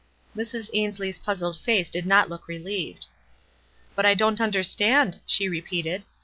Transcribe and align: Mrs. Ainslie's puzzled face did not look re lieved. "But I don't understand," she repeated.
Mrs. 0.35 0.71
Ainslie's 0.73 1.19
puzzled 1.19 1.59
face 1.59 1.87
did 1.87 2.07
not 2.07 2.27
look 2.27 2.47
re 2.47 2.57
lieved. 2.57 3.05
"But 3.95 4.03
I 4.07 4.15
don't 4.15 4.41
understand," 4.41 5.19
she 5.27 5.47
repeated. 5.47 6.05